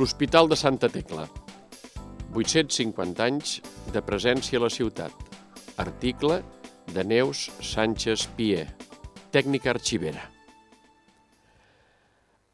[0.00, 1.26] L'Hospital de Santa Tecla.
[2.32, 3.50] 850 anys
[3.92, 5.12] de presència a la ciutat.
[5.82, 6.38] Article
[6.94, 8.62] de Neus Sánchez Pié,
[9.28, 10.22] tècnica arxivera.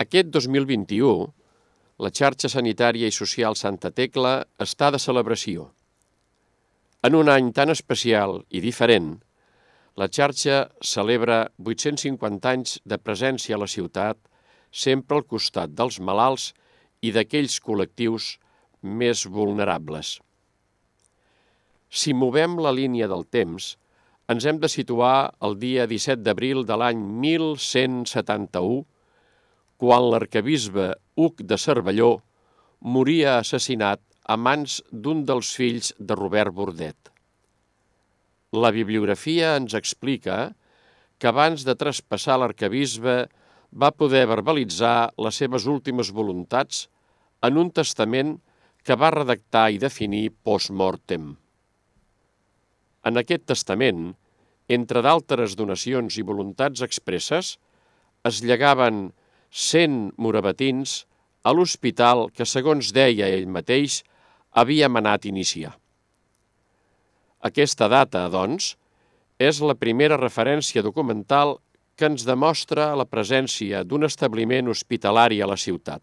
[0.03, 1.15] Aquest 2021,
[2.03, 4.35] la xarxa sanitària i social Santa Tecla
[4.67, 5.71] està de celebració.
[7.07, 9.21] En un any tan especial i diferent,
[9.95, 14.19] la xarxa celebra 850 anys de presència a la ciutat,
[14.75, 16.66] sempre al costat dels malalts i
[17.15, 18.37] d'aquells col·lectius
[18.83, 20.17] més vulnerables.
[21.91, 23.75] Si movem la línia del temps,
[24.33, 28.83] ens hem de situar el dia 17 d'abril de l'any 1171,
[29.79, 32.17] quan l'arcabisbe Huc de Cervelló
[32.81, 37.13] moria assassinat a mans d'un dels fills de Robert Bordet.
[38.57, 40.57] La bibliografia ens explica
[41.19, 43.17] que abans de traspassar l'arcabisbe
[43.73, 46.87] va poder verbalitzar les seves últimes voluntats
[47.43, 48.37] en un testament
[48.87, 51.35] que va redactar i definir post-mortem.
[53.07, 54.15] En aquest testament,
[54.69, 57.57] entre d'altres donacions i voluntats expresses,
[58.27, 59.11] es llegaven
[59.51, 61.05] 100 morabatins
[61.47, 64.01] a l'hospital que, segons deia ell mateix,
[64.51, 65.77] havia manat iniciar.
[67.47, 68.75] Aquesta data, doncs,
[69.39, 71.59] és la primera referència documental
[71.97, 76.03] que ens demostra la presència d'un establiment hospitalari a la ciutat.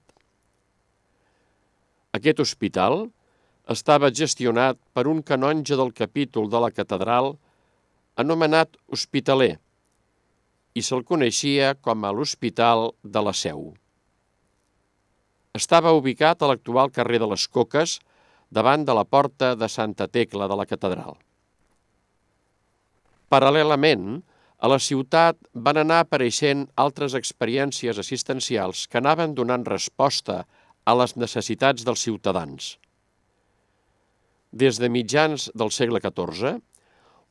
[2.14, 3.08] Aquest hospital
[3.74, 7.32] estava gestionat per un canonge del capítol de la catedral
[8.22, 9.56] anomenat Hospitaler
[10.78, 13.72] i se'l coneixia com a l'Hospital de la Seu.
[15.58, 18.00] Estava ubicat a l'actual carrer de les Coques,
[18.54, 21.18] davant de la porta de Santa Tecla de la catedral.
[23.34, 24.22] Paral·lelament,
[24.64, 30.44] a la ciutat van anar apareixent altres experiències assistencials que anaven donant resposta
[30.86, 32.76] a les necessitats dels ciutadans.
[34.52, 36.60] Des de mitjans del segle XIV,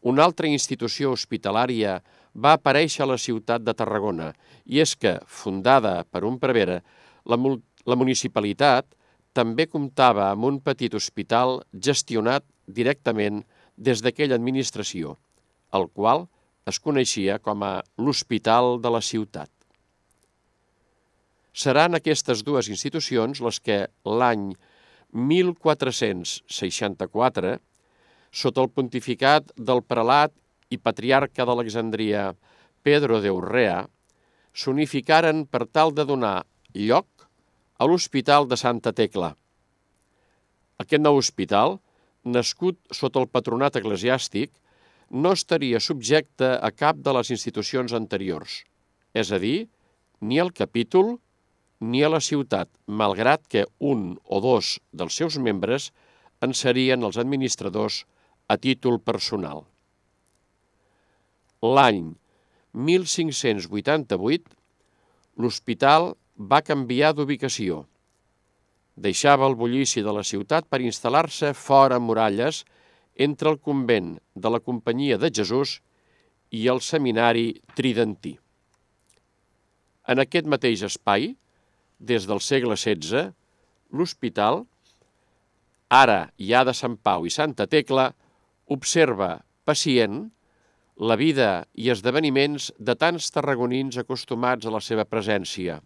[0.03, 2.01] una altra institució hospitalària
[2.35, 4.33] va aparèixer a la ciutat de Tarragona
[4.65, 6.81] i és que, fundada per un prevere,
[7.25, 7.39] la,
[7.87, 8.89] la municipalitat
[9.33, 13.45] també comptava amb un petit hospital gestionat directament
[13.77, 15.17] des d'aquella administració,
[15.73, 16.27] el qual
[16.67, 19.51] es coneixia com a l'Hospital de la Ciutat.
[21.53, 24.57] Seran aquestes dues institucions les que l'any
[25.13, 27.61] 1464,
[28.33, 30.33] sota el pontificat del prelat
[30.73, 32.33] i patriarca d'Alexandria
[32.83, 33.87] Pedro de Urrea,
[34.57, 37.29] s'unificaren per tal de donar lloc
[37.77, 39.37] a l'Hospital de Santa Tecla.
[40.81, 41.77] Aquest nou hospital,
[42.25, 44.57] nascut sota el patronat eclesiàstic,
[45.13, 48.65] no estaria subjecte a cap de les institucions anteriors,
[49.13, 49.69] és a dir,
[50.25, 51.19] ni al capítol
[51.83, 55.91] ni a la ciutat, malgrat que un o dos dels seus membres
[56.43, 58.05] en serien els administradors
[58.47, 59.65] a títol personal.
[61.63, 62.13] L'any
[62.73, 64.55] 1588,
[65.43, 67.83] l'hospital va canviar d'ubicació.
[68.95, 72.63] Deixava el bullici de la ciutat per instal·lar-se fora muralles
[73.27, 75.81] entre el convent de la Companyia de Jesús
[76.53, 78.37] i el seminari tridentí.
[80.09, 81.33] En aquest mateix espai,
[82.03, 83.31] des del segle XVI,
[83.95, 84.65] l'hospital,
[85.93, 88.11] ara ja de Sant Pau i Santa Tecla,
[88.73, 89.37] observa,
[89.69, 90.25] pacient,
[90.99, 95.79] la vida i esdeveniments de tants tarragonins acostumats a la seva presència.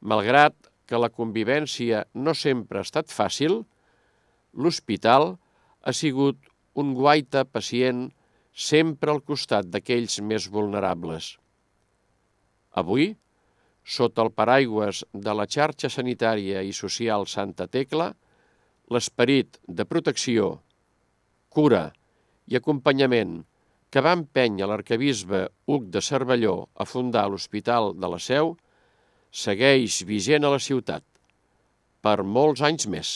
[0.00, 0.56] Malgrat
[0.86, 3.60] que la convivència no sempre ha estat fàcil,
[4.52, 5.36] l'hospital
[5.86, 8.08] ha sigut un guaita pacient
[8.52, 11.36] sempre al costat d'aquells més vulnerables.
[12.82, 13.14] Avui,
[13.90, 18.12] sota el paraigües de la xarxa sanitària i social Santa Tecla,
[18.90, 20.50] l'esperit de protecció,
[21.50, 21.88] cura
[22.50, 23.40] i acompanyament
[23.90, 28.54] que va empènyer l'arcabisbe Huc de Cervelló a fundar l'Hospital de la Seu
[29.30, 31.04] segueix vigent a la ciutat
[32.02, 33.10] per molts anys més.